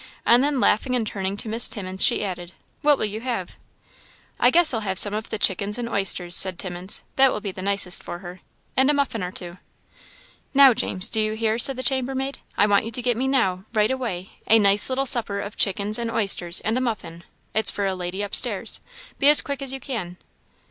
[0.25, 3.55] and then laughing and turning to Miss Timmins, she added, "What will you have?"
[4.39, 7.51] "I guess I'll have some of the chickens and oysters," said Timmins; "that will be
[7.51, 8.39] the nicest for her
[8.75, 9.59] and a muffin or two."
[10.55, 13.65] "Now, James, do you hear?" said the chambermaid; "I want you to get me now,
[13.75, 17.23] right away, a nice little supper of chickens and oysters, and a muffin
[17.53, 18.81] it's for a lady upstairs.
[19.19, 20.17] Be as quick as you can."